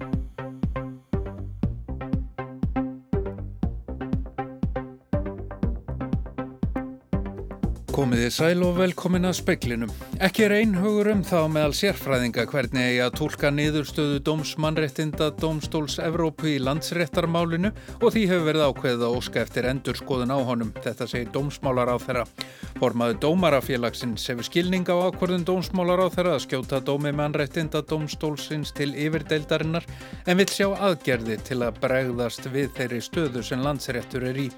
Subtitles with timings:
[0.00, 0.33] you
[7.94, 9.90] Komiði sæl og velkomin að speklinum.
[10.26, 16.48] Ekki er einhugur um þá meðal sérfræðinga hvernig eigi að tólka niðurstöðu dómsmannréttinda Dómstóls Evrópu
[16.50, 17.70] í landsréttarmálinu
[18.00, 20.72] og því hefur verið ákveðið að óska eftir endurskoðun á honum.
[20.82, 22.24] Þetta segir dómsmálar á þeirra.
[22.80, 28.90] Formaðu dómarafélagsins hefur skilning á ákvörðun dómsmálar á þeirra að skjóta dómi mannréttinda Dómstólsins til
[28.90, 29.86] yfirdeildarinnar
[30.26, 34.50] en vil sjá aðgerði til að bregðast við þeirri stöðu sem landsréttur er í.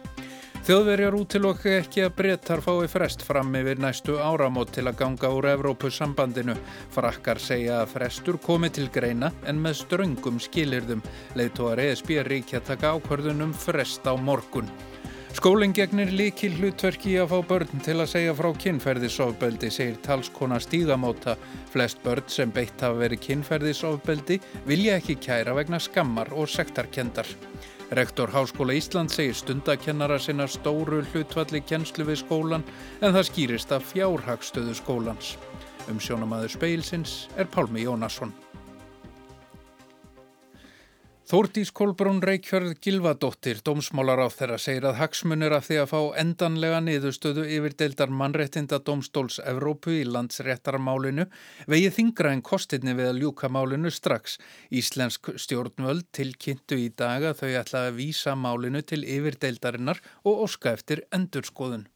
[0.67, 5.47] Þjóðverjar útilokku ekki að brettar fái frest fram yfir næstu áramót til að ganga úr
[5.53, 6.57] Evrópusambandinu.
[6.91, 11.05] Frakkar segja að frestur komi til greina en með ströngum skilirðum.
[11.39, 14.67] Leithtóar ESB ríkja taka ákvörðunum frest á morgun.
[15.39, 21.37] Skólinn gegnir líki hlutverki að fá börn til að segja frá kynferðisofbeldi, segir talskona stígamóta.
[21.71, 27.31] Flest börn sem beitt hafa verið kynferðisofbeldi vilja ekki kæra vegna skammar og sektarkendar.
[27.91, 32.65] Rektor Háskóla Ísland segir stundakennara sinna stóru hlutvalli kennslu við skólan
[32.99, 35.37] en það skýrist af fjárhagstöðu skólans.
[35.87, 38.35] Um sjónamaður speilsins er Pálmi Jónasson.
[41.27, 46.79] Þórtís Kolbrún Reykjörð Gilvadóttir, dómsmálar á þeirra, segir að hagsmunir af því að fá endanlega
[46.87, 51.27] niðurstöðu yfir deildar mannrettinda dómstóls Evrópu í landsréttarmálinu
[51.67, 54.39] vegið þingra en kostinni við að ljúka málinu strax.
[54.71, 60.47] Íslensk stjórnvöld tilkynntu í dag að þau ætla að vísa málinu til yfir deildarinnar og
[60.47, 61.89] óska eftir endurskoðun.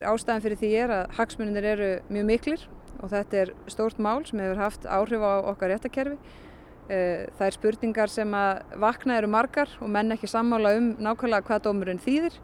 [0.00, 2.70] Ástæðan fyrir því er að hagsmunir eru mjög miklir
[3.04, 6.48] og þetta er stórt mál sem hefur haft áhrif á okkar réttakerfi
[6.90, 11.62] það er spurningar sem að vakna eru margar og menn ekki sammála um nákvæmlega hvað
[11.68, 12.38] dómurinn þýðir.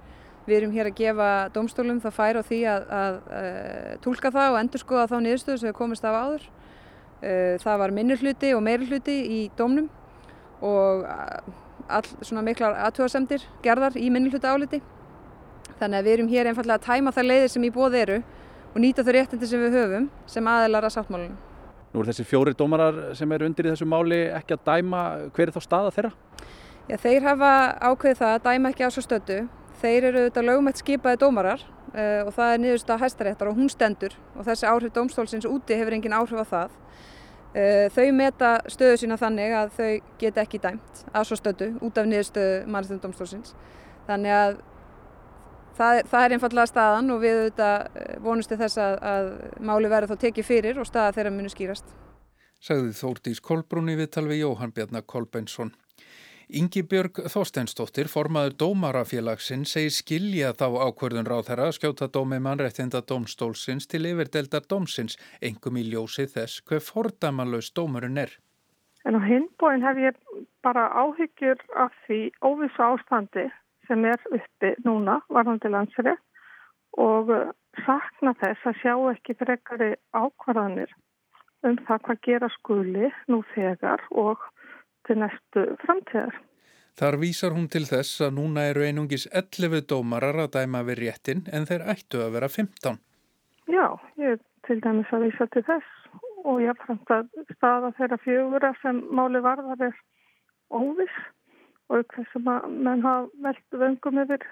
[0.47, 4.31] Við erum hér að gefa dómstólum það fær á því að, að, að eh, tólka
[4.31, 6.45] það og endur skoða þá niðurstöðu sem við komist af áður.
[7.27, 9.89] Eh, það var minnur hluti og meiri hluti í dómnum
[10.63, 11.03] og
[11.87, 14.83] all svona miklar aðtjóðasemdir gerðar í minnur hluti áliti.
[15.81, 18.23] Þannig að við erum hér einfallega að tæma það leiðir sem í bóð eru
[18.71, 21.37] og nýta þau réttindi sem við höfum sem aðelar að sáttmálunum.
[21.97, 25.03] Nú er þessi fjóri dómarar sem eru undir í þessu máli ekki að dæma,
[25.33, 26.11] hver er þá staða þeirra?
[26.91, 27.53] Já, þeir hafa
[27.89, 29.37] ákveðið það að dæma ekki á svo stötu.
[29.81, 33.73] Þeir eru auðvitað lögumætt skipaði dómarar uh, og það er niðurst að hæstaréttar og hún
[33.73, 36.77] stendur og þessi áhrif dómstólsins úti hefur engin áhrif á það.
[37.57, 39.91] Uh, þau meta stöðu sína þannig að þau
[40.21, 43.57] geta ekki dæmt á svo stötu út af niðurstöðu mannstundum dómstólsins.
[44.05, 44.61] Þannig að
[45.77, 50.23] Það, það er einfallega staðan og við eh, vonustu þess að, að máli verður þá
[50.25, 51.91] tekið fyrir og staða þeirra munu skýrast.
[52.65, 55.75] Sagði Þórdís Kolbrún í viðtalvi Jóhann Bjarnar Kolbeinsson.
[56.57, 63.03] Ingi Björg Þorsteinsdóttir, formaður dómarafélagsinn, segir skilja þá ákverðun ráð þeirra að skjóta dómi mannrættinda
[63.03, 68.31] dómstólsins til yfirdeldar dómsins, engum í ljósi þess hver fordæmanlaus dómurinn er.
[69.05, 70.23] En á hinbóin hef ég
[70.63, 73.51] bara áhyggjur af því óvissu ástandi
[73.89, 76.17] sem er uppi núna varðandi landsrið
[77.03, 77.53] og uh,
[77.85, 80.93] sakna þess að sjá ekki frekari ákvarðanir
[81.67, 84.43] um það hvað gera skuli nú þegar og
[85.07, 86.37] til næstu framtíðar.
[86.97, 91.43] Þar vísar hún til þess að núna eru einungis 11 dómarar að dæma við réttin
[91.53, 93.01] en þeir ættu að vera 15.
[93.69, 93.87] Já,
[94.23, 97.27] ég til dæmis að vísa til þess og ég frænt að
[97.57, 99.99] staða þeirra fjögura sem máli varðar er
[100.73, 101.19] óviss
[101.93, 104.47] og sem að menn hafa veldu vöngum yfir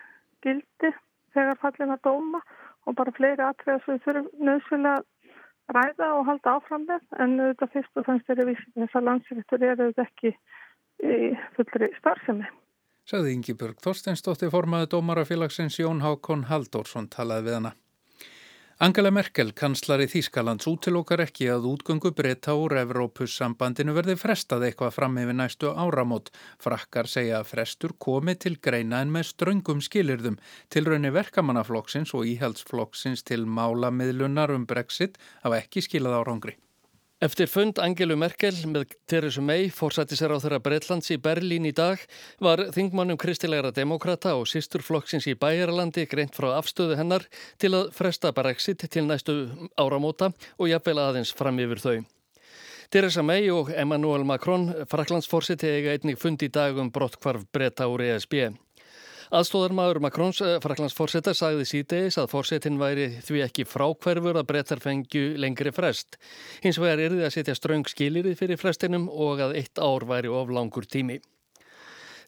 [0.44, 0.92] gildi
[1.34, 2.40] þegar fallin að dóma
[2.84, 5.02] og bara fleiri atriða sem þurfum nöðsynlega
[5.74, 9.08] ræða og halda áfram með en auðvitað fyrst og fannst er að vísa þess að
[9.08, 10.34] landsréttur er auðvitað ekki
[11.04, 12.50] í fullri starfsemi.
[13.04, 17.72] Saði Ingi Björg Þorsteinsdóttir formaði dómarafélagsins Jón Hákon Halldórsson talaði við hana.
[18.82, 25.20] Angela Merkel, kanslari Þýskalands, útilókar ekki að útgöngu breyta úr Evrópussambandinu verði frestað eitthvað fram
[25.22, 26.32] yfir næstu áramót.
[26.58, 30.40] Frakkar segja að frestur komi til greina en með ströngum skilirðum
[30.74, 36.58] til raunni verkamannaflokksins og íhaldsflokksins til málamiðlunar um Brexit hafa ekki skilað árangri.
[37.22, 41.70] Eftir fund Angelu Merkel með Theresa May fórsætti sér á þeirra Breitlands í Berlín í
[41.70, 42.02] dag
[42.42, 47.28] var þingmannum kristilegra demokrata og sísturflokksins í Bæjarlandi greint frá afstöðu hennar
[47.62, 49.36] til að fresta Brexit til næstu
[49.78, 51.96] áramóta og jafnvel aðeins fram yfir þau.
[52.90, 58.08] Theresa May og Emmanuel Macron, fraklandsfórsiti, eiga einnig fund í dag um brottkvarf breyta úr
[58.10, 58.50] ESB.
[59.34, 65.32] Aðstóðarmadur Makrons eh, fraklandsfórsetta sagði síðdeis að fórsetin væri því ekki frákverfur að brettar fengju
[65.42, 66.20] lengri frest.
[66.62, 70.30] Hins vegar er þið að setja ströng skilirið fyrir frestinum og að eitt ár væri
[70.30, 71.18] of langur tími.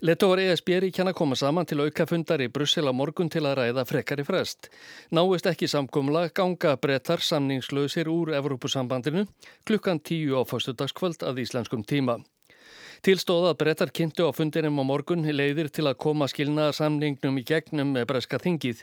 [0.03, 3.61] Letóvar ESB er í kjanna koma saman til aukafundar í Brussel á morgun til að
[3.61, 4.67] ræða frekari frest.
[5.15, 9.29] Náist ekki samkumla ganga brettar samningslausir úr Evrópusambandinu
[9.63, 12.19] klukkan tíu á fyrstudagskvöld að íslenskum tíma.
[13.07, 17.93] Tilstóða að brettar kynntu á fundinum á morgun leiðir til að koma skilnaðarsamningnum í gegnum
[18.09, 18.81] breska þingið.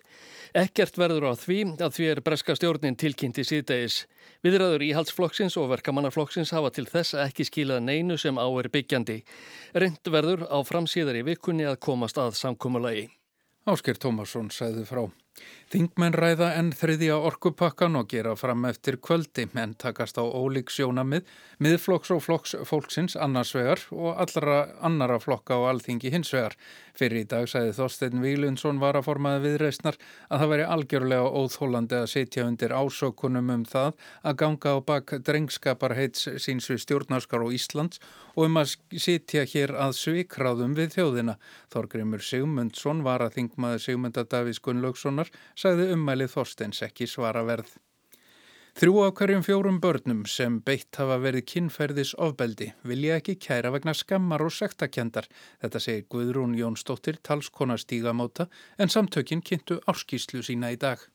[0.54, 4.04] Ekkert verður á því að því er breska stjórnin tilkynnti síðdegis.
[4.46, 9.24] Viðræður íhaldsflokksins og verkamannaflokksins hafa til þess ekki skilað neinu sem á er byggjandi.
[9.74, 13.10] Reynd verður á framsíðar í vikunni að komast að samkúmulagi.
[13.64, 15.08] Ásker Tómasson sæði frá.
[15.74, 21.24] Þingmenn ræða enn þriðja orkupakkan og gera fram eftir kvöldi en takast á ólík sjónamið,
[21.58, 26.54] miðflokks og flokks fólksins annarsvegar og allra annara flokka á alþingi hinsvegar.
[26.94, 29.98] Fyrir í dag sæði Þorstein Vílundsson var að formaði viðreistnar
[30.30, 35.16] að það væri algjörlega óþólandi að setja undir ásökunum um það að ganga á bak
[35.26, 37.98] drengskaparheits síns við stjórnarskar og Íslands
[38.36, 41.40] og um að setja hér að svikráðum við þjóðina.
[41.74, 47.72] Þorgrimur Sigmundsson var að þingmaði Sigmunda Davís Gunnlaugssonar Guðjónssonar sagði ummælið Þorsteins ekki svara verð.
[48.74, 53.94] Þrjú af hverjum fjórum börnum sem beitt hafa verið kinnferðis ofbeldi vilja ekki kæra vegna
[53.94, 55.28] skammar og sektakendar.
[55.62, 58.50] Þetta segir Guðrún Jónsdóttir talskona stígamóta
[58.80, 61.06] en samtökinn kynntu áskýslu sína í dag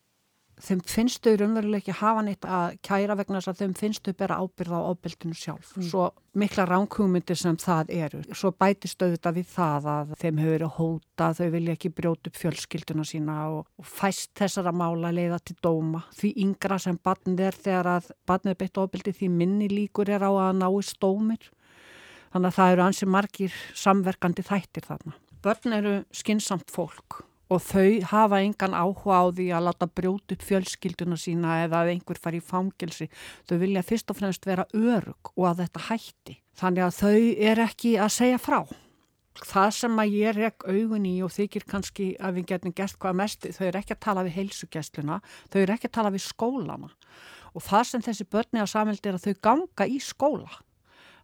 [0.63, 4.15] þeim finnst þau raunveruleg ekki hafa neitt að kæra vegna þess að þeim finnst þau
[4.19, 5.71] bera ábyrða á ábyrldinu sjálf.
[5.77, 5.85] Mm.
[5.91, 6.07] Svo
[6.39, 8.23] mikla ránkugmyndir sem það eru.
[8.37, 12.41] Svo bætist auðvitað við það að þeim hefur verið hóta, þau vilja ekki brjóta upp
[12.43, 16.03] fjölskylduna sína og, og fæst þessara mála leiða til dóma.
[16.19, 20.27] Því yngra sem barnið er þegar að barnið er beitt ábyrdi því minni líkur er
[20.27, 21.51] á að náist dómir.
[22.35, 25.17] Þannig að það eru ansi margir samverkandi þættir þarna.
[25.39, 30.45] Börn eru skinsamt fólk og þau hafa engan áhuga á því að láta brjóta upp
[30.45, 33.09] fjölskylduna sína eða að einhver fari í fangilsi.
[33.49, 36.37] Þau vilja fyrst og fremst vera örug og að þetta hætti.
[36.59, 37.17] Þannig að þau
[37.51, 38.61] er ekki að segja frá.
[39.39, 43.19] Það sem að ég rekk augun í og þykir kannski að við getum gert hvað
[43.21, 45.21] mest, þau er ekki að tala við heilsugessluna,
[45.53, 46.91] þau er ekki að tala við skólana.
[47.55, 50.51] Og það sem þessi börni á samhældi er að þau ganga í skóla.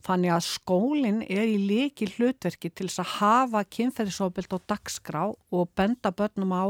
[0.04, 5.70] Þannig að skólinn er í leiki hlutverki til þess að hafa kynferðisofbild og dagskrá og
[5.76, 6.64] benda börnum á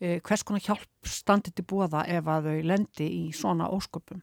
[0.00, 4.20] eh, hvers konar hjálp standið til búaða ef að þau lendi í svona ósköpum.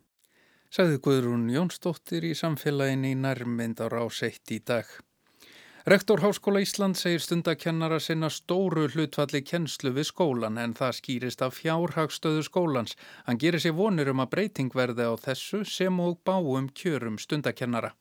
[0.74, 4.86] Sæði Guðrún Jónsdóttir í samfélagin í nærmynd á ráseitt í dag.
[5.86, 11.58] Rektor Háskóla Ísland segir stundakennara sinna stóru hlutvalli kennslu við skólan en það skýrist af
[11.58, 12.96] fjárhagstöðu skólans.
[13.26, 17.92] Hann gerir sér vonir um að breyting verði á þessu sem og báum kjörum stundakennara.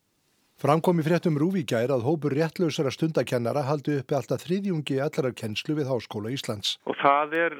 [0.62, 6.30] Framkomi fréttum Rúvíkjær að hópur réttlausara stundakennara haldi uppi alltaf þriðjungi allarar kennslu við Háskóla
[6.30, 6.76] Íslands.
[6.86, 7.56] Og það er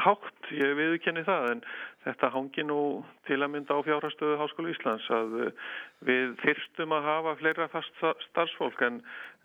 [0.00, 1.62] hátt, ég viðkenni það, en
[2.06, 2.80] þetta hangi nú
[3.26, 5.64] til að mynda á fjárhastöðu Háskóla Íslands að eh,
[6.06, 7.98] við þyrstum að hafa fleira fast
[8.28, 9.00] starfsfólk en,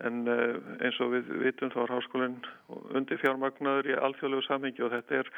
[0.06, 2.38] en eh, eins og við vitum þá er Háskólinn
[2.94, 5.32] undir fjármagnaður í alþjóðlegu samhengi og þetta er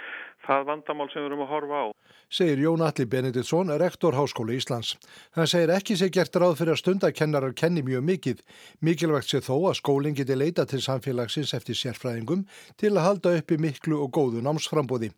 [0.45, 1.87] það vandamál sem við erum að horfa á.
[2.35, 4.95] Segir Jón Alli Benediktsson, rektor Háskóla Íslands.
[5.39, 8.45] Hann segir ekki sé gert ráð fyrir að stundakennarar kenni mjög mikið.
[8.85, 12.45] Mikilvægt sé þó að skólinn geti leita til samfélagsins eftir sérfræðingum
[12.77, 15.15] til að halda uppi miklu og góðu námsframbóði.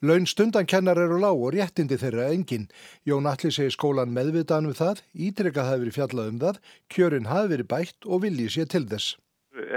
[0.00, 2.62] Laun stundankennar eru lág og réttindi þeirra engin.
[3.04, 7.50] Jón Alli segir skólan meðvitaðan um það, ítrekka það verið fjallað um það, kjörin hafi
[7.50, 9.18] verið bætt og viljið sé til þess.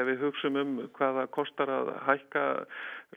[0.03, 2.43] Ef við hugsaum um hvaða kostar að hækka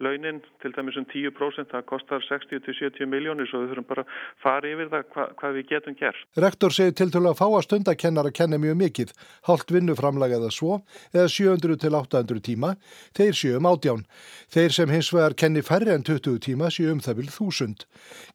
[0.05, 4.13] launin til dæmis um 10% það kostar 60-70 miljónir svo við þurfum bara að
[4.43, 6.27] fara yfir það hva, hvað við getum gert.
[6.45, 9.15] Rektor segir til til að fá að stundakennar að kenna mjög mikið,
[9.49, 10.79] hálft vinnuframlega eða svo,
[11.15, 12.75] eða 700-800 tíma,
[13.17, 14.05] þeir séu um átján.
[14.53, 17.89] Þeir sem hins vegar kenni færri en 20 tíma séu um það vil þúsund.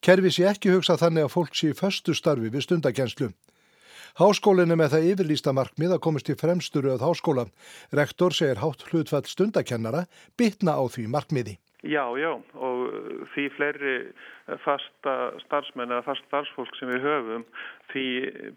[0.03, 3.31] Kerfi sé ekki hugsa þannig að fólk sé föstu starfi við stundakenslu.
[4.19, 7.45] Háskólinu með það yfirlýsta markmið að komast í fremsturu að háskóla.
[7.95, 11.57] Rektor segir hátt hlutfall stundakennara bitna á því markmiði.
[11.81, 12.81] Já, já og
[13.33, 13.93] því fleiri
[14.61, 17.45] fasta starfsmenn eða fast starfsfólk sem við höfum
[17.89, 18.03] því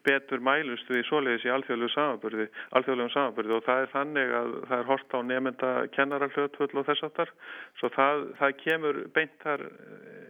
[0.05, 4.91] betur mælust við svoleiðis í alþjóðlegum samanbyrði, samanbyrði og það er þannig að það er
[4.91, 7.35] hort á nefnda kennarallöðtvöld og þess aftar
[7.81, 9.67] svo það, það kemur beintar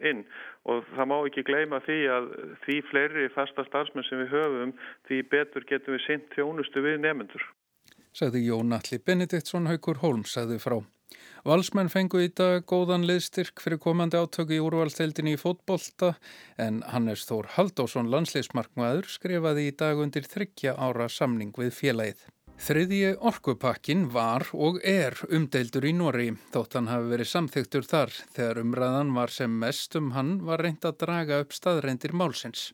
[0.06, 0.22] inn
[0.62, 2.32] og það má ekki gleyma því að
[2.62, 4.78] því fleiri fasta starfsmenn sem við höfum
[5.10, 7.50] því betur getum við sint þjónustu við nefnendur.
[8.14, 10.78] Sæði Jón Alli Benediktsson Haugur Holm sæði frá.
[11.44, 16.14] Valsmenn fengu í dag góðan liðstyrk fyrir komandi átöku í úrvalsteildinni í fótbolta
[16.56, 22.23] en Hannes Þór Haldásson landsleismarkmaður skrifaði í dag undir þryggja ára samning við félagið.
[22.64, 28.62] Þriðji orkupakkin var og er umdeildur í Nóri þótt hann hafi verið samþygtur þar þegar
[28.62, 32.70] umræðan var sem mest um hann var reynd að draga upp staðreindir málsins.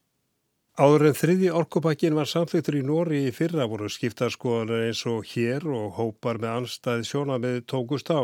[0.79, 5.67] Áður en þriði orkupakkin var samþyktur í Nóri í fyrra voru skiptarskoðanar eins og hér
[5.67, 8.23] og hópar með anstæði sjónamið tókust á.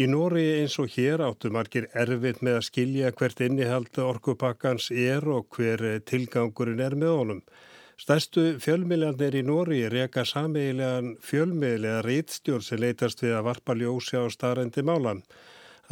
[0.00, 5.28] Í Nóri eins og hér áttu margir erfitt með að skilja hvert innihald orkupakkans er
[5.28, 7.42] og hver tilgangurinn er með honum.
[8.00, 14.24] Stærstu fjölmiðlanir í Nóri reyka sameigilegan fjölmiðlega rítstjórn sem leytast við að varpa ljósi á
[14.32, 15.20] staðrendi málan.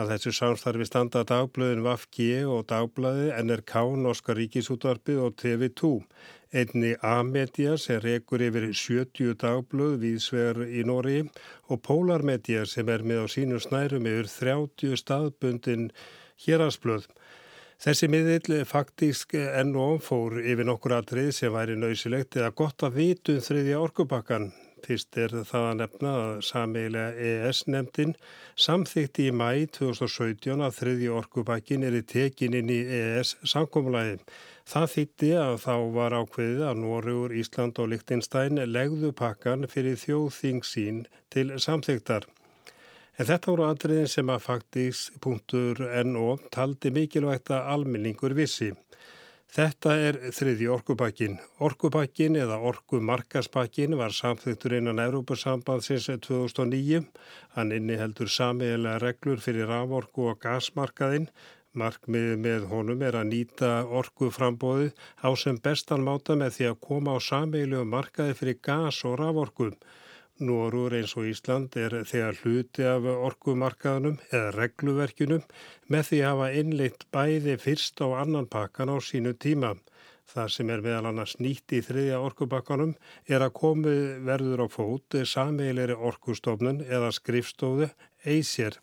[0.01, 5.91] Að þessu samstarfi standa dagblöðin VFG og dagblæði NRK, Norska Ríkisútvarpið og TV2.
[6.57, 11.19] Einni A-media sem rekur yfir 70 dagblöð viðsver í Nóri
[11.69, 15.91] og Polar-media sem er með á sínum snærum yfir 30 staðbundin
[16.47, 17.05] hérasblöð.
[17.83, 22.97] Þessi miðill faktísk enn og fór yfir nokkur atrið sem væri nöysilegt eða gott að
[23.03, 24.53] vitu um þriðja orkupakkan.
[24.83, 28.15] Fyrst er það að nefna að sameigilega EES-nemndin
[28.65, 34.19] samþykti í mæ 2017 að þriðji orkupakkin er í tekin inn í EES-sankomlæði.
[34.73, 40.63] Það þýtti að þá var ákveðið að Nóriður, Ísland og Lichtenstein legðu pakkan fyrir þjóðþing
[40.67, 41.03] sín
[41.35, 42.29] til samþygtar.
[43.19, 48.73] En þetta voru andriðin sem að faktís.no taldi mikilvægt að almenningur vissi.
[49.53, 51.35] Þetta er þriði orkupakkin.
[51.61, 57.03] Orkupakkin eða orkumarkaspakkin var samþygtur innan Európa-sambandsins 2009.
[57.57, 61.29] Hann inniheldur samiðilega reglur fyrir raforku og gasmarkaðinn
[61.81, 63.69] Markmiðið með honum er að nýta
[63.99, 64.91] orgu frambóðið
[65.25, 69.73] á sem bestan máta með því að koma á sameilu markaði fyrir gas og raforkum.
[70.41, 75.43] Norur eins og Ísland er þegar hluti af orgumarkaðunum eða regluverkinum
[75.93, 79.75] með því að hafa innleitt bæði fyrst og annan pakkan á sínu tíma.
[80.33, 82.95] Það sem er meðal annars nýtt í þriðja orkubakkanum
[83.29, 87.91] er að komið verður á fót sameileri orkustofnun eða skrifstóðu
[88.25, 88.81] eisir.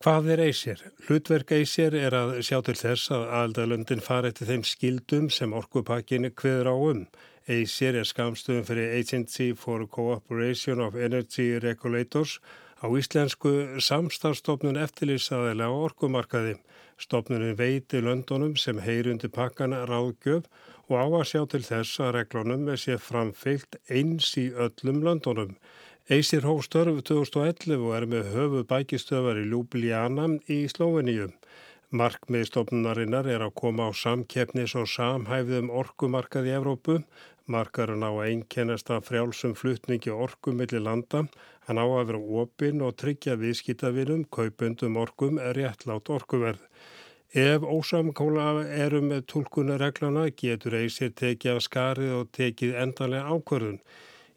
[0.00, 0.78] Hvað er Eysir?
[1.04, 6.30] Hlutverk Eysir er að sjá til þess að aðaldalöndin fari til þeim skildum sem orkupakkinni
[6.40, 7.02] hviður á um.
[7.50, 12.36] Eysir er skamstöðum fyrir Agency for Cooperation of Energy Regulators
[12.78, 13.50] á íslensku
[13.82, 16.52] samstafstofnun eftirlýsaðilega orkumarkaði.
[17.00, 20.46] Stofnunin veiti löndunum sem heyrundi pakkana ráðgjöf
[20.86, 25.56] og á að sjá til þess að reglunum sé framfyllt eins í öllum löndunum.
[26.06, 31.32] Eysir hóf störf 2011 og er með höfu bækistöfar í Ljúbliana í Slóveníu.
[31.90, 37.00] Markmiðstofnunarinnar er að koma á samkeppnis og samhæfðum orkumarkað í Evrópu.
[37.50, 41.24] Markarinn á að einkennast að frjálsum flutningi orku millir landa.
[41.66, 46.62] Hann á að vera opinn og tryggja viðskitavinum, kaupundum orkum er réttlátt orkuverð.
[47.34, 53.82] Ef ósamkóla erum með tólkunareglana getur Eysir tekið af skarið og tekið endanlega ákvörðun.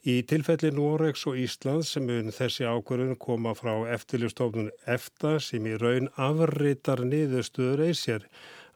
[0.03, 6.09] Í tilfelli Noregs og Íslands mun þessi ákvörðun koma frá eftirlistofnun EFTA sem í raun
[6.25, 8.25] afritar niðurstöður eisir.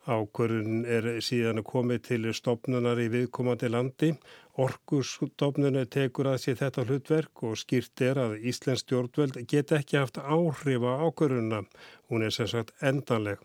[0.07, 4.13] Ákvörðun er síðan komið til stofnunar í viðkomandi landi.
[4.55, 10.23] Orkusstofnun tekur að sér þetta hlutverk og skýrt er að Íslands stjórnveld get ekki haft
[10.23, 11.65] áhrif á ákvörðunna.
[12.07, 13.43] Hún er sem sagt endanleg.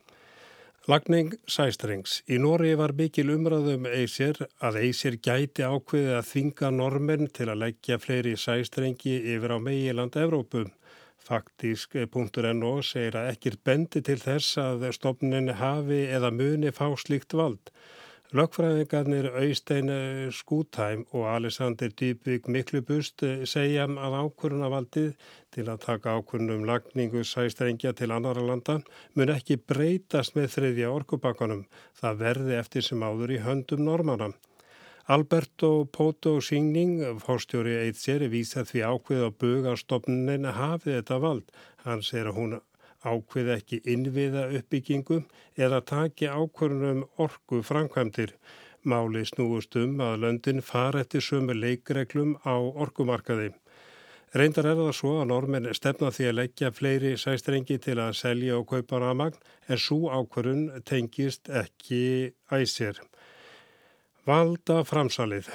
[0.91, 2.25] Lagning sæstrengs.
[2.27, 7.61] Í Nóri var mikil umræðum Eysir að Eysir gæti ákveði að þvinga normen til að
[7.61, 10.65] leggja fleiri sæstrengi yfir á meiland Evrópu.
[11.23, 17.71] Faktísk.no segir að ekkir bendi til þess að stofnin hafi eða muni fá slíkt vald.
[18.33, 19.91] Lögfræðingarnir Austein
[20.33, 25.11] Skútæm og Alexander Dýbvík Miklubust segja að ákvörunavaldið
[25.53, 28.79] til að taka ákvörunum lagningu sæstrengja til annara landa
[29.13, 31.67] mun ekki breytast með þriðja orkubakkanum.
[32.01, 34.31] Það verði eftir sem áður í höndum normana.
[35.13, 41.57] Alberto Poto Singning, fórstjóri Eitser, vísa því ákveð á bugastofnunin hafið þetta vald.
[41.85, 42.61] Hann segir að hún
[43.05, 45.23] ákveð ekki innviða uppbyggingu
[45.59, 48.35] eða taki ákvörnum orgu framkvæmdir.
[48.83, 53.53] Máli snúust um að löndin fara eftir sömu leikreglum á orgumarkaði.
[54.33, 58.57] Reyndar er það svo að normin stefna því að leggja fleiri sæstrengi til að selja
[58.57, 59.37] og kaupa ramagn
[59.69, 62.97] en svo ákvörun tengist ekki æsir.
[64.23, 65.49] Valda framsalið.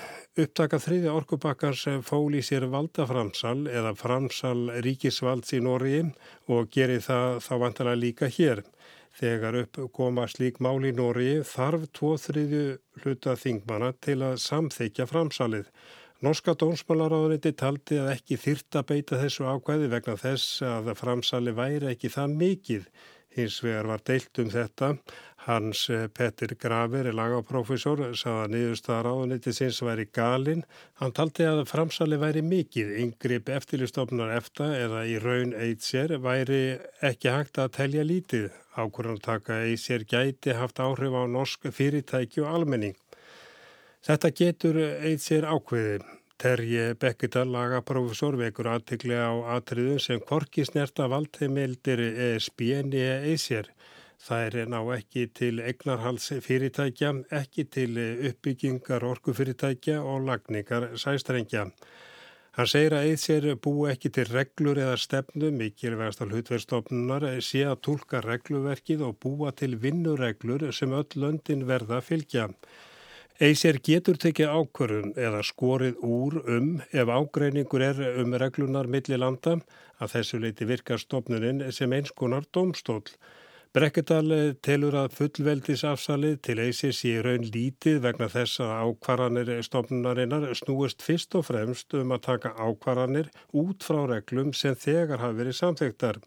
[0.43, 6.01] Upptaka þriðja orkubakkar sem fól í sér valda framsal eða framsal ríkisvalds í Nóri
[6.51, 8.65] og gerir það þá vantilega líka hér.
[9.15, 12.65] Þegar upp koma slík mál í Nóri þarf tvo þriðju
[13.05, 15.71] hluta þingmana til að samþykja framsalið.
[16.27, 22.11] Norska dónsmálaráðuniti taldi að ekki þyrta beita þessu ákvæði vegna þess að framsali væri ekki
[22.11, 22.91] það mikið.
[23.37, 24.95] Hins vegar var deilt um þetta.
[25.47, 30.65] Hans eh, Petter Graver, lagaprófessor, sagði að niðurstaða ráðuniti sinns væri galinn.
[30.99, 32.91] Hann taldi að framsali væri mikið.
[33.05, 36.61] Yngripp eftirlistofnar efta eða í raun eitt sér væri
[36.99, 38.51] ekki hægt að telja lítið.
[38.75, 42.99] Ákvörðan taka eitt sér gæti haft áhrif á norsk fyrirtæki og almenning.
[44.03, 46.03] Þetta getur eitt sér ákveðið.
[46.37, 53.71] Terje Bekkidal, lagaprófessor, vekur aðtikli á atriðum sem korki snerta valdheimildir ESB en EISR.
[54.17, 57.99] Það er ná ekki til egnarhalsfyrirtækja, ekki til
[58.31, 61.67] uppbyggingar orkufyrirtækja og lagningar sæstrengja.
[62.57, 67.83] Hann segir að Eithsér bú ekki til reglur eða stefnu, mikilvægast að hlutverðstofnunar sé að
[67.85, 72.47] tólka regluverkið og búa til vinnureglur sem öll löndin verða að fylgja.
[73.37, 79.59] Eithsér getur tekið ákvörðun eða skorið úr um ef ágreiningur er um reglunar milli landa
[80.01, 83.03] að þessu leiti virkar stofnunin sem einskonar domstól.
[83.77, 91.03] Brekkendal telur að fullveldisafsalið til EISIS í raun lítið vegna þess að ákvarðanir stofnunarinnar snúist
[91.05, 93.27] fyrst og fremst um að taka ákvarðanir
[93.61, 96.17] út frá reglum sem þegar hafi verið samþektar.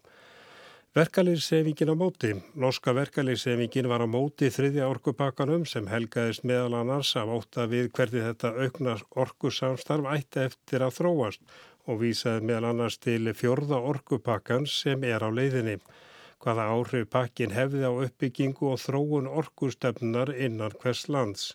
[0.95, 2.29] Verkalýrsefingin á móti.
[2.55, 8.21] Norska verkalýrsefingin var á móti þriðja orkupakkanum sem helgaðist meðal annars af óta við hverði
[8.29, 8.93] þetta aukna
[9.25, 11.43] orkusamstarf ætti eftir að þróast
[11.91, 15.81] og vísaði meðal annars til fjörða orkupakkan sem er á leiðinni
[16.41, 21.51] hvaða áhrif pakkin hefði á uppbyggingu og þróun orkustöfnunar innan hvers lands.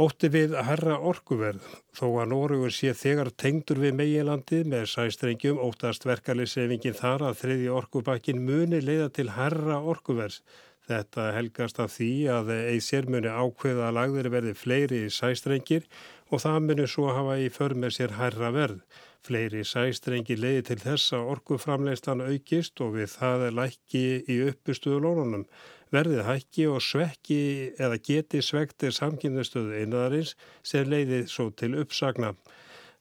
[0.00, 5.60] Ótti við að herra orkuverð, þó að Nórugur sé þegar tengdur við meginlandið með sæstrengjum
[5.60, 10.40] óttast verkalisefingin þar að þriði orkupakkin muni leiða til herra orkuverðs.
[10.88, 15.84] Þetta helgast af því að eið sér muni ákveða að lagður verði fleiri sæstrengir
[16.32, 18.80] og það muni svo hafa í för með sér herra verð.
[19.22, 25.44] Fleiri sæstrengi leiði til þess að orkuframleistan aukist og við það lækki í uppustuðu lónunum.
[25.94, 27.38] Verðið hækki og svekki
[27.78, 30.32] eða geti svektir samkynnestöðu einaðarins
[30.66, 32.32] sem leiði svo til uppsagna.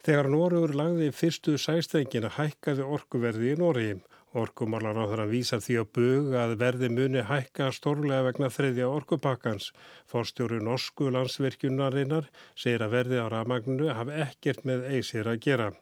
[0.06, 3.98] Þegar Nóruður lagði fyrstu sæstrengina hækkaði orkuverði í Nóriði.
[4.38, 9.72] Orkumarlar á þeirra vísar því að bug að verði muni hækka stórlega vegna þriðja orkupakkans.
[10.08, 15.74] Forstjóru Norsku landsvirkjunarinnar segir að verði á ramagninu hafi ekkert með eisir að gera.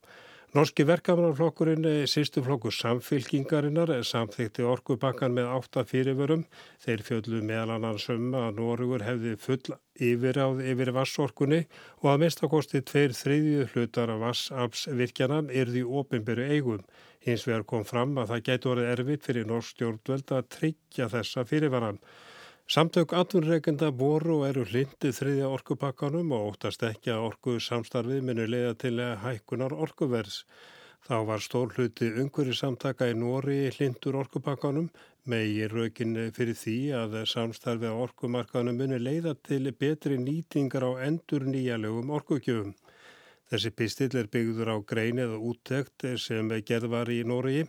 [0.50, 6.46] Norski verkefnarflokkurinn, eh, sýstuflokkur samfylkingarinnar, eh, samþykti orkubakkan með átta fyrirvörum.
[6.82, 11.68] Þeir fjöldlu meðal annars um að Norugur hefði full yfiráð yfir vassorkunni
[12.02, 16.84] og að mistakosti tveir þriðju hlutar af vassapsvirkjana er því ofinberu eigum.
[17.20, 21.46] Hins vegar kom fram að það gæti orðið erfitt fyrir norsk stjórnveld að tryggja þessa
[21.46, 22.00] fyrirvaran.
[22.70, 28.44] Samtök atvinnreikenda voru og eru hlindið þriðja orkupakkanum og óttast ekki að orku samstarfið minu
[28.46, 30.44] leiða til hækkunar orkuvers.
[31.08, 34.92] Þá var stór hluti ungur í samtaka í Nóri hlindur orkupakkanum
[35.34, 41.50] megi raukin fyrir því að samstarfið á orkumarkanum muni leiða til betri nýtingar á endur
[41.50, 42.76] nýjalögum orkukjöfum.
[43.50, 47.66] Þessi pistill er byggður á grein eða úttekt sem gerð var í Nóri.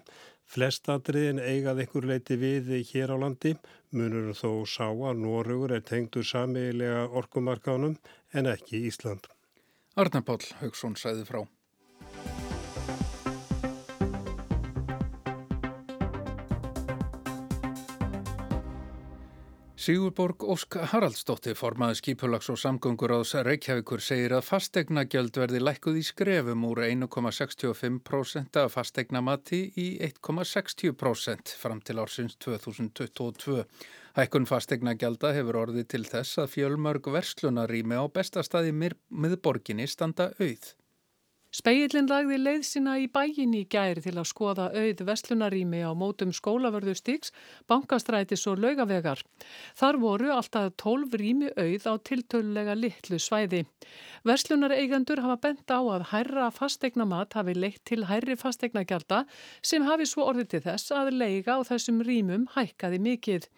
[0.50, 3.54] Flestatriðin eigað einhver leiti við hér á landi
[3.96, 7.96] munur þó sá að Nórugur er tengdur samiðilega orkumarkánum
[8.32, 9.26] en ekki Ísland.
[9.98, 11.42] Arnabál Haugsson sæði frá.
[19.80, 26.02] Sigurborg Ósk Haraldsdóttir formaði skipulags og samgöngur ás Reykjavíkur segir að fastegnagjöld verði lækkuð í
[26.04, 33.64] skrefum úr 1,65% af fastegnamati í 1,60% fram til ársins 2022.
[34.20, 40.74] Hækkun fastegnagjölda hefur orðið til þess að fjölmörg verslunarími á bestastæði miðborginni standa auð.
[41.50, 46.30] Speillin lagði leið sína í bæin í gæri til að skoða auð vestlunarími á mótum
[46.30, 47.32] skólavörðu stíks,
[47.66, 49.18] bankastrætis og laugavegar.
[49.74, 53.64] Þar voru alltaf tólf rími auð á tiltölulega litlu svæði.
[54.22, 59.24] Verslunareigandur hafa bent á að hærra fastegnamat hafi leitt til hærri fastegnagjálta
[59.58, 63.50] sem hafi svo orðið til þess að leiga á þessum rímum hækkaði mikið.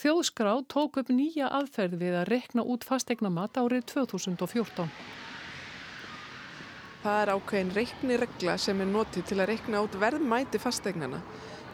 [0.00, 4.88] Þjóðskrá tók upp nýja aðferð við að rekna út fastegnamat árið 2014.
[7.04, 11.18] Það er ákveðin reikniregla sem er notið til að reikna át verðmæti fasteignana.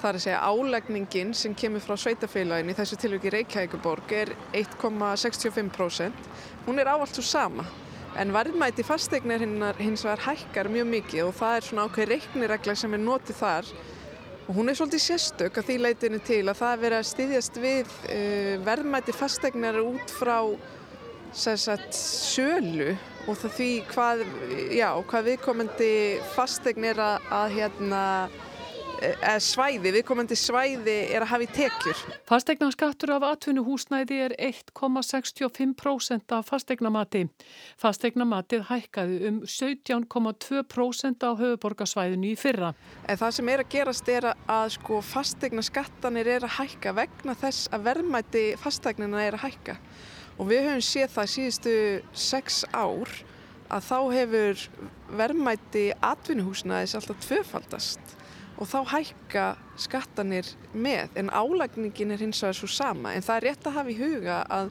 [0.01, 6.27] Það er að segja álegningin sem kemur frá sveitafélagin í þessu tilviki Reykjavíkuborg er 1,65%.
[6.67, 7.63] Hún er áallt svo sama.
[8.19, 9.45] En verðmæti fasteignar
[9.79, 13.71] hins vegar hækkar mjög mikið og það er svona ákveðin reikniregla sem er notið þar.
[14.49, 17.63] Og hún er svolítið sérstök að því leitinu til að það er verið að styðjast
[17.69, 20.41] við uh, verðmæti fasteignar út frá
[21.31, 22.97] sagt, sölu
[23.29, 24.23] og það því hvað,
[24.77, 25.91] já, hvað viðkomandi
[26.35, 28.05] fastegn er að, að hérna,
[29.01, 32.03] eða svæði, viðkomandi svæði er að hafa í tekjur.
[32.29, 37.25] Fastegnaskattur af atvinnuhúsnæði er 1,65% af fastegnamati.
[37.81, 42.73] Fastegnamatið hækkaði um 17,2% á höfuborgarsvæðinu í fyrra.
[43.09, 47.71] En það sem er að gerast er að sko fastegnaskattanir er að hækka vegna þess
[47.75, 49.79] að verðmæti fastegnina er að hækka
[50.41, 51.75] og við höfum séð það síðustu
[52.17, 53.09] sex ár
[53.71, 54.57] að þá hefur
[55.21, 58.03] verðmætti atvinnuhúsnaðis alltaf tvöfaldast
[58.61, 59.45] og þá hækka
[59.81, 63.91] skattanir með en álagningin er hins vegar svo sama en það er rétt að hafa
[63.93, 64.67] í huga að,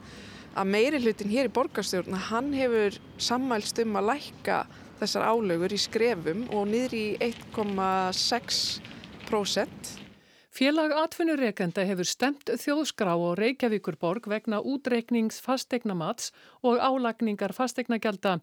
[0.58, 4.58] að meiri hlutin hér í borgarstjórn hann hefur sammælst um að lækka
[5.00, 10.09] þessar álögur í skrefum og niður í 1,6%.
[10.50, 16.32] Félag atvinnureikenda hefur stemt þjóðskrá og Reykjavíkurborg vegna útreiknings fastegnamats
[16.66, 18.40] og álagningar fastegnagelda.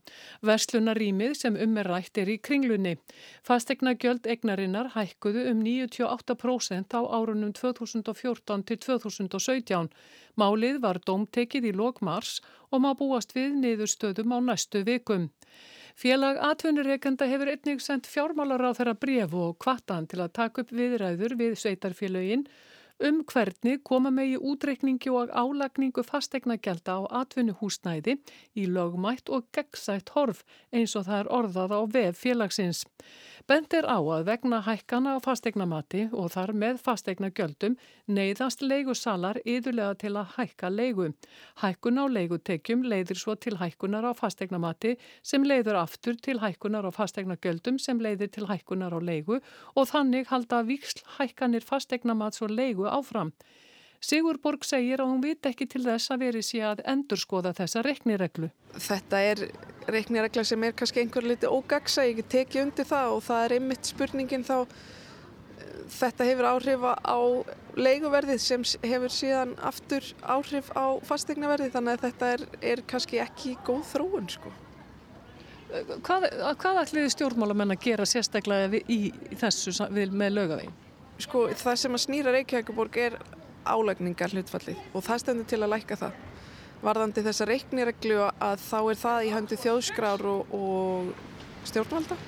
[0.47, 2.95] Verslunarýmið sem ummerrætt er í kringlunni.
[3.49, 9.91] Fastegnagjöld egnarinnar hækkuðu um 98% á árunum 2014 til 2017.
[10.39, 12.39] Málið var domtekið í lokmars
[12.71, 15.33] og má búast við niðurstöðum á næstu vikum.
[15.97, 20.75] Félag atvinnureikenda hefur einnig sendt fjármálar á þeirra bref og kvartan til að taka upp
[20.77, 22.43] viðræður við sveitarfélögin
[23.01, 28.17] um hvernig koma megi útreikningi og álagningu fastegna gelda á atvinnuhúsnæði
[28.57, 32.85] í lögmætt og gegnsætt horf eins og það er orðað á vef félagsins.
[33.47, 37.77] Bent er á að vegna hækkana á fastegnamati og þar með fastegna göldum
[38.11, 41.13] neyðast leigusalar yðurlega til að hækka leigu.
[41.63, 46.91] Hækkun á leigutekjum leiðir svo til hækkunar á fastegnamati sem leiður aftur til hækkunar á
[46.91, 49.39] fastegna göldum sem leiðir til hækkunar á leigu
[49.77, 53.33] og þannig halda viksl hækkanir fastegnamats og leigu áfram.
[54.07, 58.51] Sigurborg segir að hún vit ekki til þess að veri sé að endurskoða þessa reiknireglu.
[58.77, 59.43] Þetta er
[59.89, 63.91] reikniregla sem er kannski einhver liti ógagsa, ég tekið undir það og það er einmitt
[63.91, 64.59] spurningin þá
[65.93, 67.19] þetta hefur áhrif á
[67.77, 73.57] leiguverðið sem hefur síðan aftur áhrif á fastegnaverðið þannig að þetta er, er kannski ekki
[73.67, 74.53] góð þróun sko.
[76.07, 76.29] Hvað,
[76.63, 80.77] hvað ætliði stjórnmálamenn að gera sérstaklega í, í þessu með lögavegin?
[81.23, 83.19] Sko það sem að snýra Reykjavíkuborg er
[83.67, 86.19] álægningar hlutfallið og það stendur til að lækka það.
[86.85, 92.19] Varðandi þessa reiknireglu að þá er það í handi þjóðskrár og, og stjórnvalda.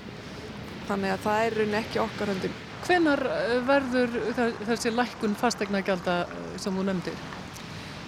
[0.88, 2.57] Þannig að það er raun ekki okkar höndum.
[2.87, 4.16] Hvenar eh, verður
[4.70, 7.20] þessi lækkun fastegnagjálta eh, sem þú nefndir?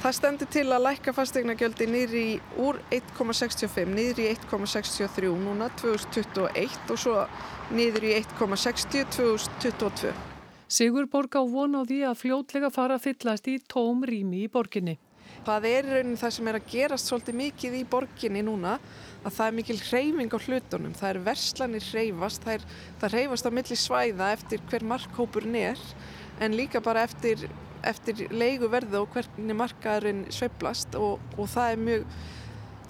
[0.00, 2.24] Það stendur til að lækka fastegnagjálti nýri
[2.64, 7.26] úr 1,65 nýri í 1,63 núna 2021 og svo
[7.76, 10.29] nýri í 1,60 2022.
[10.70, 15.00] Sigurborg á von á því að fljótlega fara að fyllast í tóm rými í borginni.
[15.42, 18.76] Það er raunin það sem er að gerast svolítið mikið í borginni núna
[19.24, 20.94] að það er mikil hreyfing á hlutunum.
[20.94, 22.66] Það er verslanir hreyfast, það, er,
[23.00, 25.82] það hreyfast á milli svæða eftir hver markhópurinn er
[26.40, 27.48] en líka bara eftir,
[27.82, 32.06] eftir leiguverðu og hvernig markaðurinn sveiblast og, og það er mjög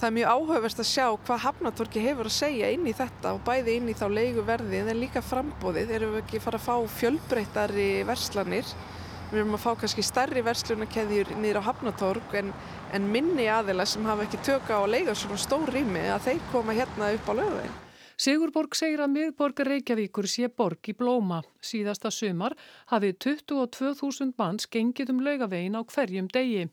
[0.00, 3.42] Það er mjög áhugaverst að sjá hvað Hafnatorki hefur að segja inn í þetta og
[3.44, 5.92] bæði inn í þá leiguverðið en líka frambóðið.
[5.92, 8.70] Erum við ekki fara að fá fjölbreyttari verslanir?
[9.28, 12.48] Við erum að fá kannski stærri verslunarkeðjur niður á Hafnatorg en,
[12.96, 16.42] en minni aðila sem hafa ekki tökka á að leiga svona stór rými að þeir
[16.54, 17.76] koma hérna upp á lögveginn.
[18.20, 21.42] Sigurborg segir að miðborgar Reykjavíkur sé borg í blóma.
[21.60, 22.56] Síðasta sumar
[22.88, 26.70] hafið 22.000 manns gengið um laugavegin á hverjum degi.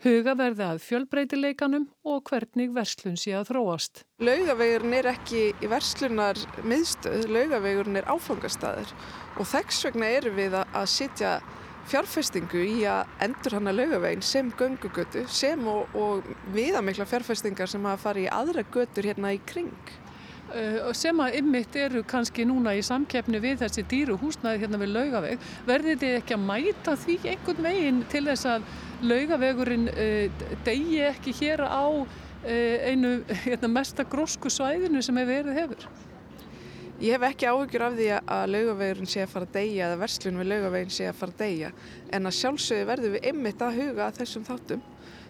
[0.00, 4.04] Huga verði að fjölbreytileikanum og hvernig verslun sé að þróast.
[4.24, 8.94] Laugavegurinn er ekki í verslunar miðstöð, laugavegurinn er áfangastæður
[9.36, 11.34] og þess vegna eru við að sitja
[11.90, 18.00] fjárfestingu í að endur hana laugaveginn sem göngugötu sem og, og viðamikla fjárfestingar sem að
[18.06, 19.74] fara í aðra götur hérna í kring.
[20.50, 24.92] Uh, sem að ymmit eru kannski núna í samkeppni við þessi dýru húsnaði hérna við
[24.96, 25.44] laugaveg.
[25.68, 28.66] Verðið þið ekki að mæta því einhvern veginn til þess að
[29.12, 32.06] laugavegurinn uh, degi ekki hér á uh,
[32.90, 35.86] einu hérna, mesta grósku svæðinu sem hefur verið hefur?
[37.00, 40.42] Ég hef ekki áhugjur af því að laugavegurinn sé að fara að deyja eða verslun
[40.42, 41.70] við laugaveginn sé að fara að deyja
[42.10, 44.82] en að sjálfsögðu verður við ymmit að huga þessum þáttum.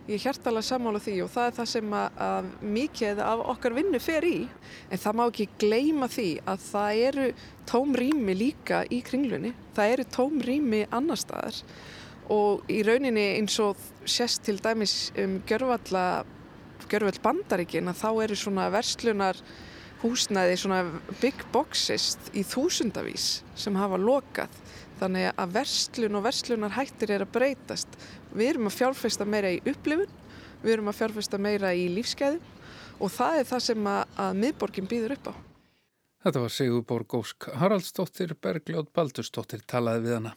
[0.09, 3.77] Ég er hjartalega sammála því og það er það sem að, að mikið af okkar
[3.77, 4.37] vinnu fer í
[4.91, 7.27] en það má ekki gleima því að það eru
[7.71, 9.53] tóm rými líka í kringlunni.
[9.77, 11.61] Það eru tóm rými annar staðar
[12.31, 18.69] og í rauninni eins og sérst til dæmis um gjörvall bandaríkin að þá eru svona
[18.73, 19.39] verslunar
[20.01, 20.85] húsnæði, svona
[21.21, 24.55] big boxes í þúsundavís sem hafa lokað
[25.01, 27.99] þannig að verslun og verslunar hættir er að breytast.
[28.35, 30.19] Við erum að fjárfesta meira í upplifun,
[30.63, 34.91] við erum að fjárfesta meira í lífskeiðum og það er það sem að, að miðborgin
[34.91, 35.35] býður upp á.
[36.21, 40.35] Þetta var Sigur Borg Ósk Haraldsdóttir, Bergljóð Baldursdóttir talaði við hana.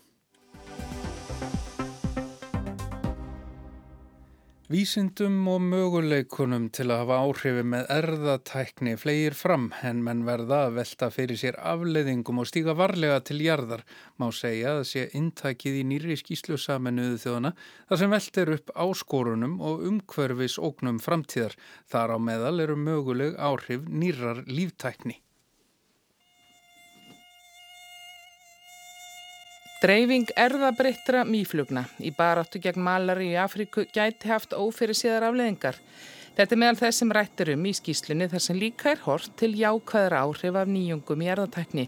[4.74, 10.80] Vísindum og möguleikunum til að hafa áhrifi með erðatækni flegir fram en menn verða að
[10.80, 13.84] velta fyrir sér afleðingum og stíga varlega til jarðar
[14.18, 19.60] má segja að sé intakið í nýri skýslu saminuðu þjóðana þar sem veltir upp áskorunum
[19.62, 21.54] og umhverfis ógnum framtíðar.
[21.86, 25.20] Þar á meðal eru möguleg áhrif nýrar líftækni.
[29.84, 35.76] Dreifing erðabrittra mýflugna í baráttu gegn malari í Afríku gæti haft ófyrir síðar afleðingar.
[36.38, 39.52] Þetta er meðal þess sem rættir um í skýslunni þar sem líka er hort til
[39.60, 41.84] jákvæðra áhrif af nýjungum í erðatækni.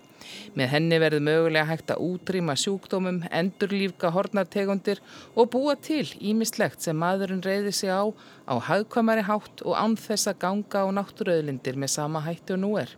[0.59, 4.99] Með henni verður mögulega hægt að útrýma sjúkdómum, endurlífka hornartegundir
[5.33, 8.11] og búa til ímislegt sem maðurinn reyði sig á
[8.45, 12.91] á hagkvamari hátt og ánþess að ganga á náttúröðlindir með sama hætti og nú er.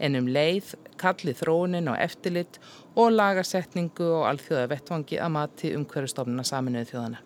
[0.00, 2.58] En um leið, kalli þróunin og eftirlit
[2.98, 7.24] og lagasetningu og alþjóða vettvangi að mati um hverju stofnuna saminuðu þjóðana.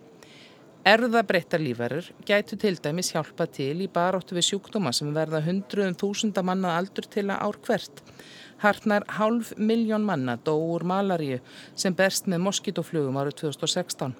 [0.82, 6.42] Erðabreittar lífverður gætu til dæmis hjálpa til í baróttu við sjúkdóma sem verða hundruðum þúsunda
[6.42, 8.02] manna aldur til að ár hvert.
[8.62, 11.40] Hartnar hálf miljón manna dó úr malaríu
[11.74, 14.12] sem berst með moskítoflugum árið 2016.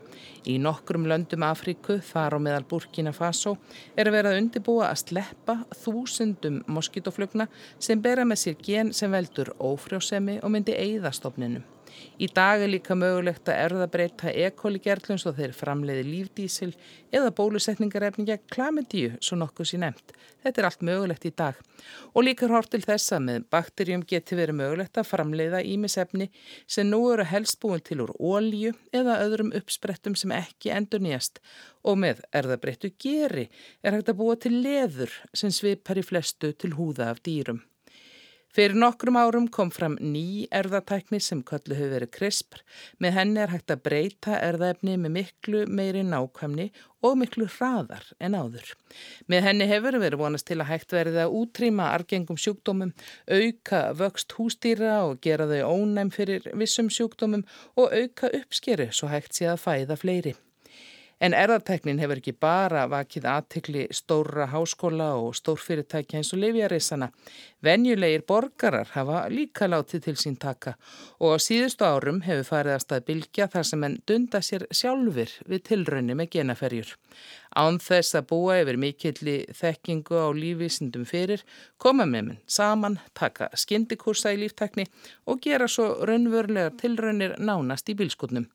[0.51, 3.55] Í nokkrum löndum Afríku, þar á meðal Burkina Faso,
[3.95, 7.47] er vera að undibúa að sleppa þúsundum moskítoflugna
[7.79, 11.63] sem bera með sér gen sem veldur ófrjósemi og myndi eigðastofninum.
[12.23, 16.71] Í dag er líka mögulegt að erðabreita ekoli gerlum svo þeir framleiði lífdísil
[17.13, 20.15] eða bólusetningarefni gegn klamidíu, svo nokkuð sér nefnt.
[20.43, 21.59] Þetta er allt mögulegt í dag.
[22.15, 26.29] Og líka hort til þess að með bakterjum geti verið mögulegt að framleiða ímisefni
[26.67, 31.43] sem nú eru helst búin til úr ólíu eða öðrum uppsprettum sem ekki endur nýjast.
[31.87, 33.49] Og með erðabreitu geri
[33.83, 37.63] er hægt að búa til leður sem svipar í flestu til húða af dýrum.
[38.53, 42.61] Fyrir nokkrum árum kom fram ný erðatækni sem köllu hefur verið krispr.
[43.01, 46.67] Með henni er hægt að breyta erðaefni með miklu meiri nákvæmni
[47.01, 48.75] og miklu hraðar en áður.
[49.25, 52.93] Með henni hefur verið vonast til að hægt verið að útrýma argengum sjúkdómum,
[53.25, 57.49] auka vöxt hústýra og gera þau ónæm fyrir vissum sjúkdómum
[57.81, 60.37] og auka uppskeri svo hægt sé að fæða fleiri.
[61.23, 67.13] En erðarteknin hefur ekki bara vakið aðtikli stóra háskóla og stórfyrirtæki eins og lifjareysana.
[67.63, 70.75] Venjulegir borgarar hafa líka látið til sín taka
[71.21, 75.37] og á síðustu árum hefur farið að stað bylgja þar sem henn dunda sér sjálfur
[75.47, 76.91] við tilraunni með genaferjur.
[77.53, 81.43] Án þess að búa yfir mikilli þekkingu á lífísindum fyrir,
[81.77, 84.87] koma með minn saman, taka skindikursa í líftekni
[85.29, 88.49] og gera svo raunverulegar tilraunir nánast í bílskotnum.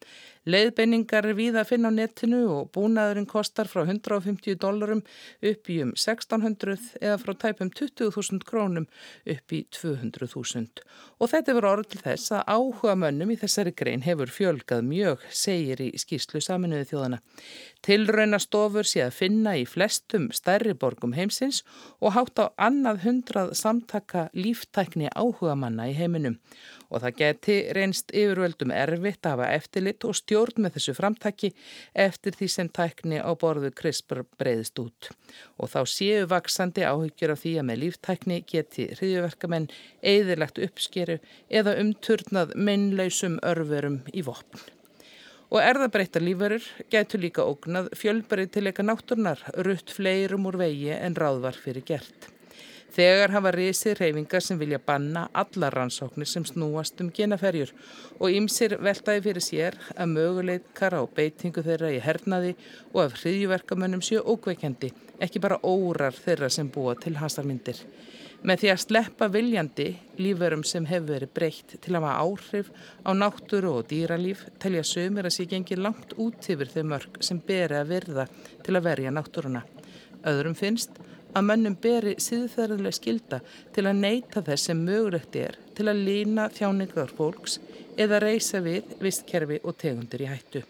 [0.47, 5.01] Leiðbeiningar er við að finna á netinu og búnaðurinn kostar frá 150 dólarum
[5.43, 8.85] upp í um 1600 eða frá tæpum 20.000 krónum
[9.27, 10.85] upp í 200.000.
[11.19, 15.27] Og þetta verður orð til þess að áhuga mönnum í þessari grein hefur fjölgað mjög,
[15.27, 17.19] segir í skýslu saminuði þjóðana.
[17.83, 21.63] Tilraunastofur sé að finna í flestum stærri borgum heimsins
[21.99, 26.39] og hátt á annað hundrað samtaka líftækni áhuga manna í heiminum
[26.89, 31.51] og það geti reynst yfirvöldum erfitt að hafa eftirlit og stjórn með þessu framtaki
[32.07, 35.11] eftir því sem tækni á borðu CRISPR breyðist út.
[35.59, 39.69] Og þá séu vaksandi áhyggjur af því að með líftækni geti hriðjöverkamenn
[40.15, 41.19] eðilegt uppskeru
[41.49, 44.76] eða umturnað minnlausum örverum í vopn.
[45.47, 51.85] Og erðabreittar lífverur getur líka ógnað fjölbreytileika náttúrnar, rutt fleirum úr vegi en ráðvar fyrir
[51.87, 52.27] gert.
[52.97, 57.69] Þegar hafa risið reyfingar sem vilja banna alla rannsóknir sem snúast um genaferjur
[58.17, 62.55] og ymsir veltaði fyrir sér að möguleikar á beitingu þeirra í hernaði
[62.95, 64.89] og af hriðjuverkamönnum séu ókveikendi,
[65.21, 67.83] ekki bara órar þeirra sem búa til hasarmyndir.
[68.47, 69.85] Með því að sleppa viljandi
[70.23, 72.69] lífverum sem hefur verið breytt til að hafa áhrif
[73.03, 77.41] á náttúru og dýralíf telja sömur að sé gengið langt út yfir þau mörg sem
[77.43, 78.25] beri að virða
[78.63, 79.65] til að verja náttúruna.
[80.31, 80.95] Öðrum finnst
[81.35, 83.41] að mönnum beri síðferðilega skilda
[83.75, 87.59] til að neyta þess sem mögulegt er til að lína þjáningar fólks
[87.99, 90.63] eða reysa við vistkerfi og tegundir í hættu.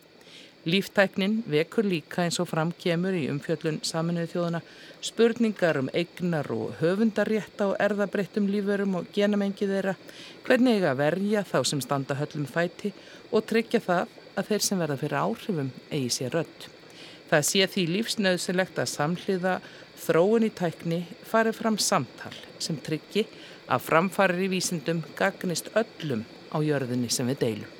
[0.68, 4.60] Líftæknin vekur líka eins og framkemur í umfjöllun saminuði þjóðuna
[5.08, 9.94] spurningar um eignar og höfundarrétta og erðabreittum lífurum og genamengi þeirra,
[10.44, 12.92] hvernig eiga verja þá sem standa höllum fæti
[13.32, 16.68] og tryggja það að þeir sem verða fyrir áhrifum eigi sér rödd.
[17.32, 19.56] Það sé því lífsnauðsilegt að samhliða
[20.04, 21.02] þróun í tækni
[21.32, 23.24] farið fram samtal sem tryggi
[23.72, 27.77] að framfarir í vísindum gagnist öllum á jörðinni sem við deilum.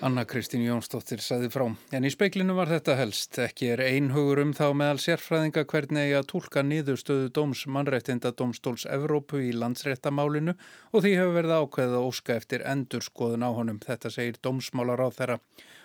[0.00, 1.66] Anna Kristín Jónsdóttir saði frá.
[1.92, 3.36] En í speiklinu var þetta helst.
[3.42, 9.42] Ekki er einhugur um þá meðal sérfræðinga hvernig að tólka niðurstöðu dóms mannrættinda domstóls Evrópu
[9.44, 13.82] í landsréttamálinu og því hefur verið ákveðið að óska eftir endurskoðun á honum.
[13.84, 15.38] Þetta segir dómsmálar á þeirra.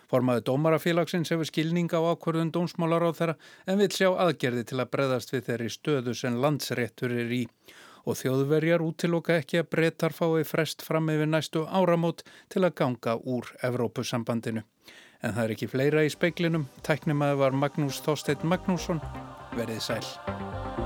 [0.08, 3.36] Formaði dómarafélagsins hefur skilning á ákvörðun dómsmálar á þeirra
[3.68, 7.44] en vil sjá aðgerði til að breðast við þeirri stöðu sem landsréttur er í
[8.06, 13.18] og þjóðverjar útiloka ekki að breytar fái frest fram yfir næstu áramót til að ganga
[13.18, 14.62] úr Evrópusambandinu.
[15.22, 16.68] En það er ekki fleira í speiklinum.
[16.86, 19.02] Tæknimaði var Magnús Þorstein Magnússon.
[19.56, 20.85] Verðið sæl.